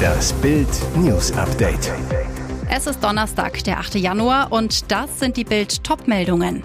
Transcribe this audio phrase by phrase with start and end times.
[0.00, 1.92] Das Bild News Update.
[2.70, 3.96] Es ist Donnerstag, der 8.
[3.96, 6.62] Januar und das sind die Bild Topmeldungen.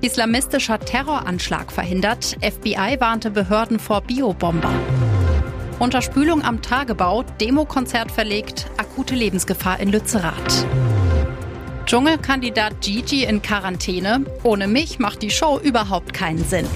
[0.00, 2.36] Islamistischer Terroranschlag verhindert.
[2.40, 4.72] FBI warnte Behörden vor Biobomber.
[5.78, 10.66] Unterspülung am Tagebau, Demokonzert verlegt, akute Lebensgefahr in Lützerath.
[11.86, 14.24] Dschungelkandidat Gigi in Quarantäne.
[14.42, 16.66] Ohne mich macht die Show überhaupt keinen Sinn.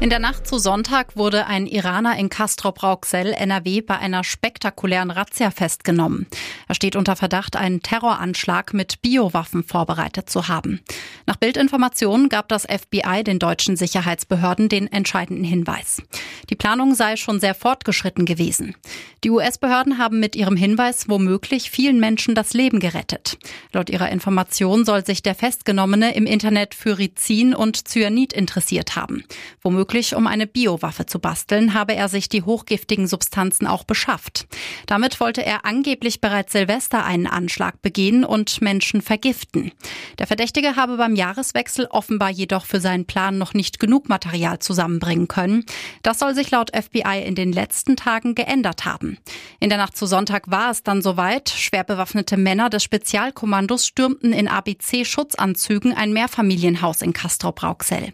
[0.00, 5.50] In der Nacht zu Sonntag wurde ein Iraner in Castrop-Rauxel, NRW, bei einer spektakulären Razzia
[5.50, 6.28] festgenommen.
[6.68, 10.78] Er steht unter Verdacht, einen Terroranschlag mit Biowaffen vorbereitet zu haben.
[11.26, 16.00] Nach Bildinformationen gab das FBI den deutschen Sicherheitsbehörden den entscheidenden Hinweis.
[16.48, 18.76] Die Planung sei schon sehr fortgeschritten gewesen.
[19.24, 23.36] Die US-Behörden haben mit ihrem Hinweis womöglich vielen Menschen das Leben gerettet.
[23.72, 29.24] Laut ihrer Information soll sich der Festgenommene im Internet für Rizin und Cyanid interessiert haben.
[29.60, 34.46] Womöglich Womöglich um eine Biowaffe zu basteln, habe er sich die hochgiftigen Substanzen auch beschafft.
[34.84, 39.72] Damit wollte er angeblich bereits Silvester einen Anschlag begehen und Menschen vergiften.
[40.18, 45.26] Der Verdächtige habe beim Jahreswechsel offenbar jedoch für seinen Plan noch nicht genug Material zusammenbringen
[45.26, 45.64] können.
[46.02, 49.16] Das soll sich laut FBI in den letzten Tagen geändert haben.
[49.58, 51.48] In der Nacht zu Sonntag war es dann soweit.
[51.48, 58.12] Schwer bewaffnete Männer des Spezialkommandos stürmten in ABC-Schutzanzügen ein Mehrfamilienhaus in Castrop-Rauxel.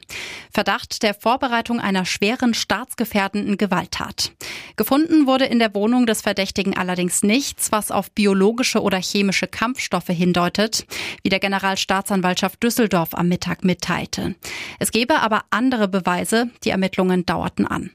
[0.54, 4.32] Verdacht der Vorbereitung einer schweren staatsgefährdenden Gewalttat.
[4.76, 10.06] Gefunden wurde in der Wohnung des Verdächtigen allerdings nichts, was auf biologische oder chemische Kampfstoffe
[10.06, 10.86] hindeutet,
[11.24, 14.36] wie der Generalstaatsanwaltschaft Düsseldorf am Mittag mitteilte.
[14.78, 17.90] Es gebe aber andere Beweise, die Ermittlungen dauerten an.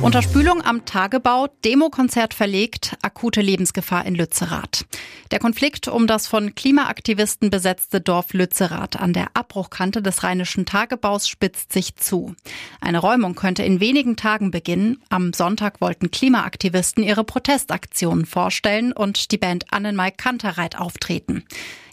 [0.00, 4.86] Unterspülung am Tagebau, Demokonzert verlegt, akute Lebensgefahr in Lützerath.
[5.32, 11.28] Der Konflikt um das von Klimaaktivisten besetzte Dorf Lützerath an der Abbruchkante des rheinischen Tagebaus
[11.28, 12.34] spitzt sich zu.
[12.80, 15.02] Eine Räumung könnte in wenigen Tagen beginnen.
[15.10, 21.44] Am Sonntag wollten Klimaaktivisten ihre Protestaktionen vorstellen und die Band Annenmai Kantereit auftreten.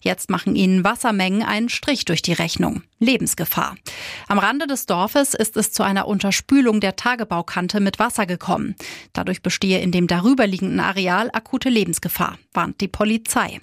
[0.06, 2.84] Jetzt machen ihnen Wassermengen einen Strich durch die Rechnung.
[3.00, 3.76] Lebensgefahr.
[4.28, 8.76] Am Rande des Dorfes ist es zu einer Unterspülung der Tagebaukante mit Wasser gekommen.
[9.14, 13.60] Dadurch bestehe in dem darüberliegenden Areal akute Lebensgefahr, warnt die Polizei.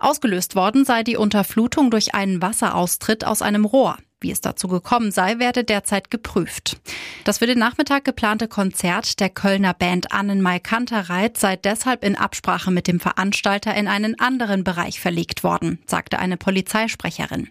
[0.00, 3.96] Ausgelöst worden sei die Unterflutung durch einen Wasseraustritt aus einem Rohr.
[4.24, 6.78] Wie es dazu gekommen sei, werde derzeit geprüft.
[7.24, 12.70] Das für den Nachmittag geplante Konzert der Kölner Band Annenmai Kantereit sei deshalb in Absprache
[12.70, 17.50] mit dem Veranstalter in einen anderen Bereich verlegt worden, sagte eine Polizeisprecherin.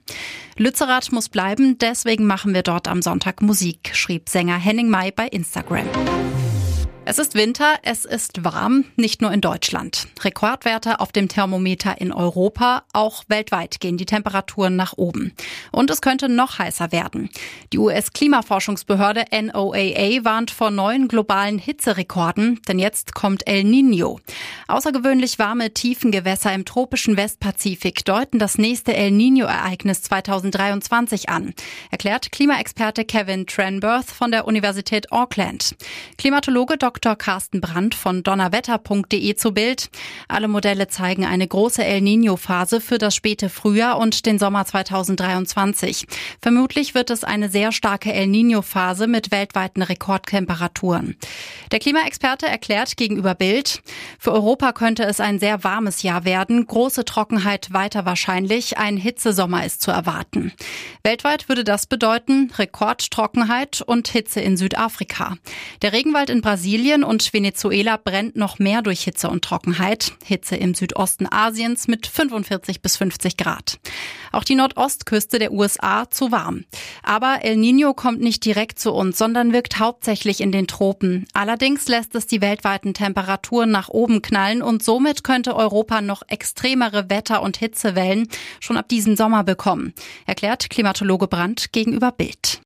[0.57, 5.27] Lützerath muss bleiben, deswegen machen wir dort am Sonntag Musik, schrieb Sänger Henning May bei
[5.27, 5.85] Instagram.
[7.05, 10.07] Es ist Winter, es ist warm, nicht nur in Deutschland.
[10.21, 15.33] Rekordwerte auf dem Thermometer in Europa, auch weltweit gehen die Temperaturen nach oben.
[15.73, 17.29] Und es könnte noch heißer werden.
[17.73, 24.21] Die US-Klimaforschungsbehörde NOAA warnt vor neuen globalen Hitzerekorden, denn jetzt kommt El Nino.
[24.69, 31.53] Außergewöhnlich warme Tiefengewässer im tropischen Westpazifik deuten das nächste El Nino-Ereignis 2023 an,
[31.91, 35.75] erklärt Klimaexperte Kevin Trenberth von der Universität Auckland.
[36.17, 36.92] Klimatologe Dr.
[36.93, 37.15] Dr.
[37.15, 39.89] Carsten Brandt von donnerwetter.de zu Bild.
[40.27, 46.05] Alle Modelle zeigen eine große El Nino-Phase für das späte Frühjahr und den Sommer 2023.
[46.39, 51.17] Vermutlich wird es eine sehr starke El Nino-Phase mit weltweiten Rekordtemperaturen.
[51.71, 53.81] Der Klimaexperte erklärt gegenüber Bild,
[54.19, 59.65] für Europa könnte es ein sehr warmes Jahr werden, große Trockenheit weiter wahrscheinlich, ein Hitzesommer
[59.65, 60.51] ist zu erwarten.
[61.03, 65.37] Weltweit würde das bedeuten Rekordtrockenheit und Hitze in Südafrika.
[65.81, 70.11] Der Regenwald in Brasilien Brasilien und Venezuela brennt noch mehr durch Hitze und Trockenheit.
[70.25, 73.79] Hitze im Südosten Asiens mit 45 bis 50 Grad.
[74.33, 76.65] Auch die Nordostküste der USA zu warm.
[77.01, 81.25] Aber El Nino kommt nicht direkt zu uns, sondern wirkt hauptsächlich in den Tropen.
[81.31, 87.09] Allerdings lässt es die weltweiten Temperaturen nach oben knallen und somit könnte Europa noch extremere
[87.09, 88.27] Wetter- und Hitzewellen
[88.59, 89.93] schon ab diesem Sommer bekommen,
[90.25, 92.62] erklärt Klimatologe Brandt gegenüber Bild.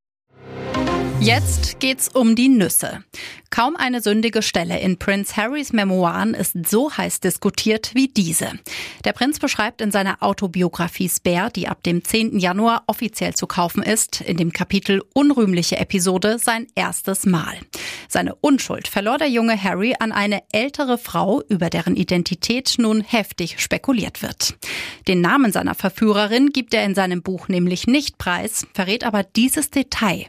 [1.20, 3.02] Jetzt geht's um die Nüsse.
[3.50, 8.52] Kaum eine sündige Stelle in Prince Harrys Memoiren ist so heiß diskutiert wie diese.
[9.04, 12.38] Der Prinz beschreibt in seiner Autobiografie Spare, die ab dem 10.
[12.38, 17.56] Januar offiziell zu kaufen ist, in dem Kapitel Unrühmliche Episode sein erstes Mal.
[18.08, 23.60] Seine Unschuld verlor der junge Harry an eine ältere Frau, über deren Identität nun heftig
[23.60, 24.56] spekuliert wird.
[25.08, 29.70] Den Namen seiner Verführerin gibt er in seinem Buch nämlich nicht preis, verrät aber dieses
[29.70, 30.26] Detail.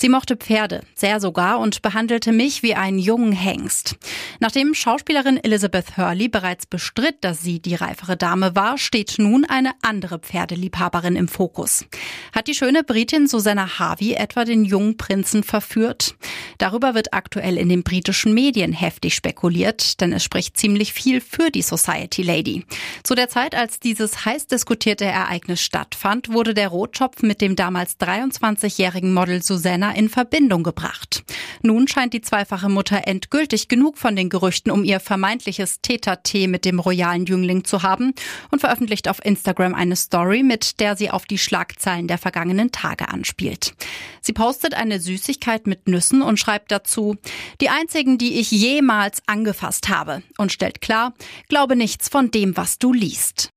[0.00, 3.96] Sie mochte Pferde, sehr sogar, und behandelte mich wie einen jungen Hengst.
[4.38, 9.72] Nachdem Schauspielerin Elizabeth Hurley bereits bestritt, dass sie die reifere Dame war, steht nun eine
[9.82, 11.84] andere Pferdeliebhaberin im Fokus.
[12.32, 16.14] Hat die schöne Britin Susanna Harvey etwa den jungen Prinzen verführt?
[16.58, 21.50] Darüber wird aktuell in den britischen Medien heftig spekuliert, denn es spricht ziemlich viel für
[21.50, 22.64] die Society Lady.
[23.02, 27.98] Zu der Zeit, als dieses heiß diskutierte Ereignis stattfand, wurde der Rotschopf mit dem damals
[27.98, 31.24] 23-jährigen Model Susanna in Verbindung gebracht.
[31.62, 36.64] Nun scheint die zweifache Mutter endgültig genug von den Gerüchten um ihr vermeintliches Täter-Tee mit
[36.64, 38.14] dem royalen Jüngling zu haben
[38.50, 43.08] und veröffentlicht auf Instagram eine Story, mit der sie auf die Schlagzeilen der vergangenen Tage
[43.08, 43.74] anspielt.
[44.20, 47.16] Sie postet eine Süßigkeit mit Nüssen und schreibt dazu,
[47.60, 51.14] die einzigen, die ich jemals angefasst habe und stellt klar,
[51.48, 53.50] glaube nichts von dem, was du liest.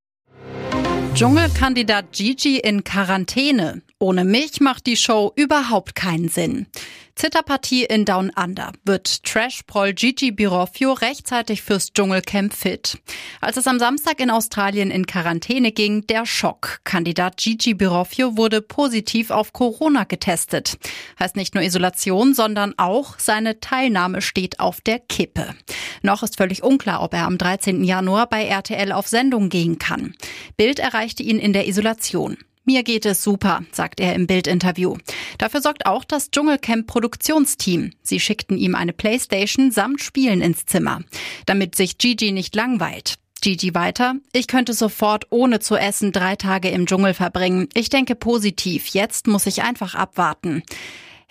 [1.14, 3.82] Dschungelkandidat Gigi in Quarantäne.
[4.02, 6.66] Ohne mich macht die Show überhaupt keinen Sinn.
[7.14, 8.72] Zitterpartie in Down Under.
[8.84, 12.98] Wird Trash-Proll Gigi Birofio rechtzeitig fürs Dschungelcamp fit?
[13.40, 16.80] Als es am Samstag in Australien in Quarantäne ging, der Schock.
[16.82, 20.78] Kandidat Gigi Birofio wurde positiv auf Corona getestet.
[21.20, 25.54] Heißt nicht nur Isolation, sondern auch seine Teilnahme steht auf der Kippe.
[26.02, 27.84] Noch ist völlig unklar, ob er am 13.
[27.84, 30.16] Januar bei RTL auf Sendung gehen kann.
[30.56, 32.36] Bild erreichte ihn in der Isolation.
[32.64, 34.96] Mir geht es super, sagt er im Bildinterview.
[35.38, 37.92] Dafür sorgt auch das Dschungelcamp Produktionsteam.
[38.02, 41.00] Sie schickten ihm eine Playstation samt Spielen ins Zimmer,
[41.46, 43.16] damit sich Gigi nicht langweilt.
[43.40, 44.14] Gigi weiter.
[44.32, 47.68] Ich könnte sofort ohne zu essen drei Tage im Dschungel verbringen.
[47.74, 48.86] Ich denke positiv.
[48.86, 50.62] Jetzt muss ich einfach abwarten.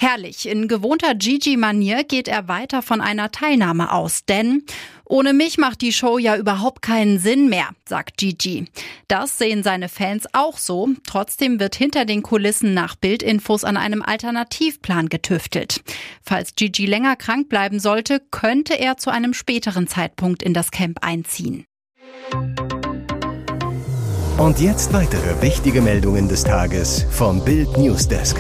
[0.02, 0.50] Herrlich.
[0.50, 4.64] In gewohnter Gigi-Manier geht er weiter von einer Teilnahme aus, denn
[5.06, 8.66] ohne mich macht die Show ja überhaupt keinen Sinn mehr, sagt Gigi.
[9.08, 10.90] Das sehen seine Fans auch so.
[11.06, 15.84] Trotzdem wird hinter den Kulissen nach Bildinfos an einem Alternativplan getüftelt.
[16.24, 20.98] Falls Gigi länger krank bleiben sollte, könnte er zu einem späteren Zeitpunkt in das Camp
[21.04, 21.66] einziehen.
[24.40, 28.38] Und jetzt weitere wichtige Meldungen des Tages vom Bild Newsdesk.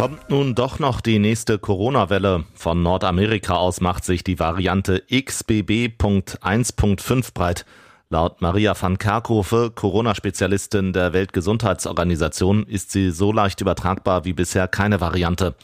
[0.00, 2.44] Kommt nun doch noch die nächste Corona-Welle.
[2.54, 7.66] Von Nordamerika aus macht sich die Variante XBB.1.5 breit.
[8.08, 15.02] Laut Maria van Kerkhove, Corona-Spezialistin der Weltgesundheitsorganisation, ist sie so leicht übertragbar wie bisher keine
[15.02, 15.54] Variante.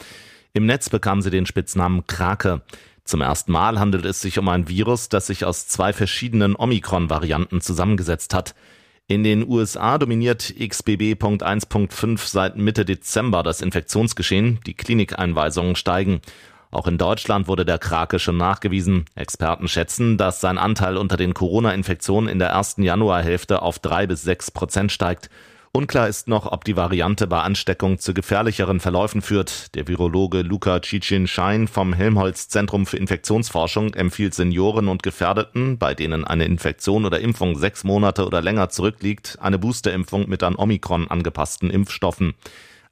[0.53, 2.61] Im Netz bekam sie den Spitznamen Krake.
[3.05, 7.62] Zum ersten Mal handelt es sich um ein Virus, das sich aus zwei verschiedenen Omikron-Varianten
[7.62, 8.55] zusammengesetzt hat.
[9.08, 14.58] In den USA dominiert XBB.1.5 seit Mitte Dezember das Infektionsgeschehen.
[14.67, 16.20] Die Klinikeinweisungen steigen.
[16.73, 19.05] Auch in Deutschland wurde der Krake schon nachgewiesen.
[19.14, 24.25] Experten schätzen, dass sein Anteil unter den Corona-Infektionen in der ersten Januarhälfte auf drei bis
[24.25, 25.31] sechs Prozent steigt.
[25.76, 29.75] Unklar ist noch, ob die Variante bei Ansteckung zu gefährlicheren Verläufen führt.
[29.75, 36.25] Der Virologe Luca Cicin-Schein vom Helmholtz Zentrum für Infektionsforschung empfiehlt Senioren und Gefährdeten, bei denen
[36.25, 41.69] eine Infektion oder Impfung sechs Monate oder länger zurückliegt, eine Boosterimpfung mit an Omikron angepassten
[41.69, 42.32] Impfstoffen.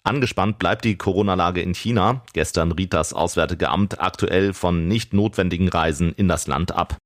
[0.02, 2.20] Angespannt bleibt die Corona-Lage in China.
[2.34, 6.98] Gestern riet das Auswärtige Amt aktuell von nicht notwendigen Reisen in das Land ab.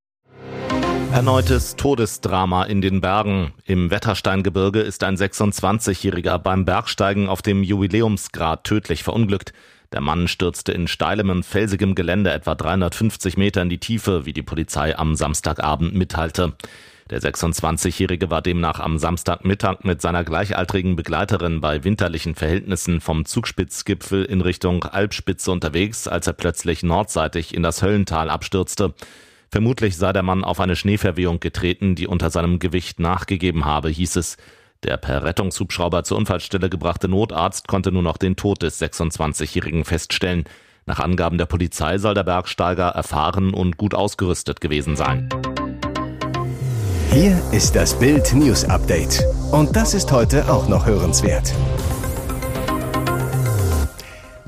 [1.12, 3.55] Erneutes Todesdrama in den Bergen.
[3.64, 9.55] Im Wettersteingebirge ist ein 26-Jähriger beim Bergsteigen auf dem Jubiläumsgrad tödlich verunglückt.
[9.93, 14.34] Der Mann stürzte in steilem und felsigem Gelände etwa 350 Meter in die Tiefe, wie
[14.34, 16.52] die Polizei am Samstagabend mitteilte.
[17.08, 24.26] Der 26-Jährige war demnach am Samstagmittag mit seiner gleichaltrigen Begleiterin bei winterlichen Verhältnissen vom Zugspitzgipfel
[24.26, 28.92] in Richtung Alpspitze unterwegs, als er plötzlich nordseitig in das Höllental abstürzte.
[29.50, 34.17] Vermutlich sei der Mann auf eine Schneeverwehung getreten, die unter seinem Gewicht nachgegeben habe, hieß
[34.17, 34.37] es.
[34.85, 40.45] Der per Rettungshubschrauber zur Unfallstelle gebrachte Notarzt konnte nur noch den Tod des 26-Jährigen feststellen.
[40.87, 45.28] Nach Angaben der Polizei soll der Bergsteiger erfahren und gut ausgerüstet gewesen sein.
[47.11, 49.25] Hier ist das Bild News Update.
[49.50, 51.52] Und das ist heute auch noch hörenswert.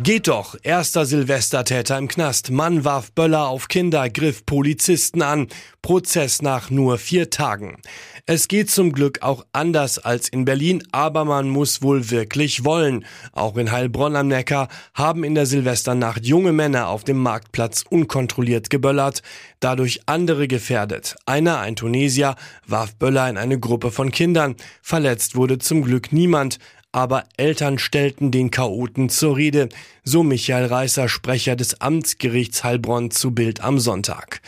[0.03, 0.57] Geht doch.
[0.63, 2.51] Erster Silvestertäter im Knast.
[2.51, 5.49] Mann warf Böller auf Kinder, griff Polizisten an.
[5.83, 7.83] Prozess nach nur vier Tagen.
[8.25, 13.05] Es geht zum Glück auch anders als in Berlin, aber man muss wohl wirklich wollen.
[13.33, 18.71] Auch in Heilbronn am Neckar haben in der Silvesternacht junge Männer auf dem Marktplatz unkontrolliert
[18.71, 19.21] geböllert,
[19.59, 21.17] dadurch andere gefährdet.
[21.27, 24.57] Einer, ein Tunesier, warf Böller in eine Gruppe von Kindern.
[24.81, 26.59] Verletzt wurde zum Glück niemand.
[26.93, 29.69] Aber Eltern stellten den Chaoten zur Rede,
[30.05, 34.41] so Michael Reißer, Sprecher des Amtsgerichts Heilbronn zu Bild am Sonntag.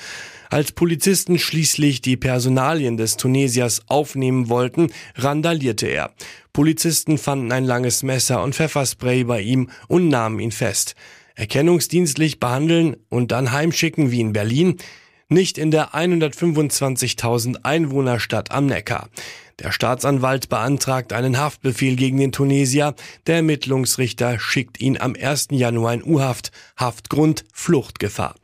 [0.50, 6.12] Als Polizisten schließlich die Personalien des Tunesiers aufnehmen wollten, randalierte er.
[6.52, 10.94] Polizisten fanden ein langes Messer und Pfefferspray bei ihm und nahmen ihn fest.
[11.36, 14.76] Erkennungsdienstlich behandeln und dann heimschicken wie in Berlin,
[15.32, 19.08] nicht in der 125.000 Einwohnerstadt am Neckar.
[19.58, 22.94] Der Staatsanwalt beantragt einen Haftbefehl gegen den Tunesier.
[23.26, 25.48] Der Ermittlungsrichter schickt ihn am 1.
[25.50, 26.50] Januar in U-Haft.
[26.76, 28.34] Haftgrund Fluchtgefahr.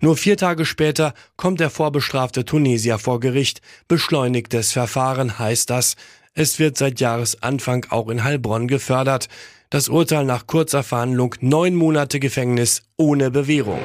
[0.00, 3.62] Nur vier Tage später kommt der vorbestrafte Tunesier vor Gericht.
[3.88, 5.96] Beschleunigtes Verfahren heißt das.
[6.34, 9.28] Es wird seit Jahresanfang auch in Heilbronn gefördert.
[9.70, 13.80] Das Urteil nach kurzer Verhandlung neun Monate Gefängnis ohne Bewährung.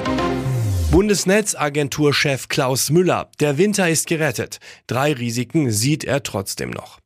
[1.02, 3.28] Bundesnetzagenturchef Klaus Müller.
[3.40, 4.60] Der Winter ist gerettet.
[4.86, 7.00] Drei Risiken sieht er trotzdem noch.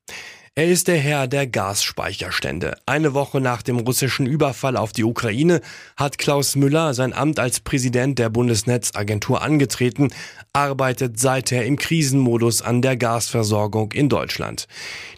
[0.54, 2.76] Er ist der Herr der Gasspeicherstände.
[2.84, 5.62] Eine Woche nach dem russischen Überfall auf die Ukraine
[5.96, 10.10] hat Klaus Müller sein Amt als Präsident der Bundesnetzagentur angetreten,
[10.52, 14.66] arbeitet seither im Krisenmodus an der Gasversorgung in Deutschland.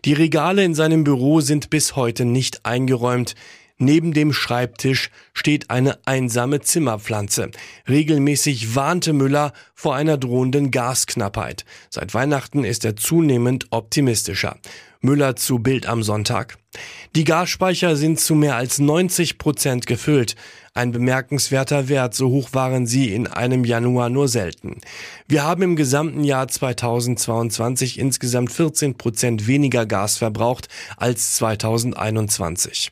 [0.05, 3.35] Die Regale in seinem Büro sind bis heute nicht eingeräumt.
[3.81, 7.53] Neben dem Schreibtisch steht eine einsame Zimmerpflanze.
[7.89, 11.65] Regelmäßig warnte Müller vor einer drohenden Gasknappheit.
[11.89, 14.57] Seit Weihnachten ist er zunehmend optimistischer.
[15.01, 16.59] Müller zu Bild am Sonntag.
[17.15, 20.35] Die Gasspeicher sind zu mehr als 90 Prozent gefüllt.
[20.75, 24.81] Ein bemerkenswerter Wert, so hoch waren sie in einem Januar nur selten.
[25.27, 32.91] Wir haben im gesamten Jahr 2022 insgesamt 14 Prozent weniger Gas verbraucht als 2021.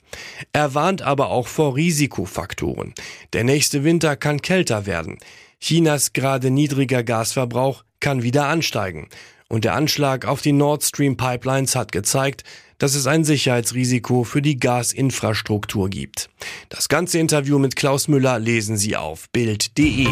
[0.53, 2.95] Er warnt aber auch vor Risikofaktoren.
[3.33, 5.19] Der nächste Winter kann kälter werden.
[5.61, 9.09] Chinas gerade niedriger Gasverbrauch kann wieder ansteigen.
[9.49, 12.43] Und der Anschlag auf die Nord Stream Pipelines hat gezeigt,
[12.79, 16.29] dass es ein Sicherheitsrisiko für die Gasinfrastruktur gibt.
[16.69, 20.09] Das ganze Interview mit Klaus Müller lesen Sie auf Bild.de.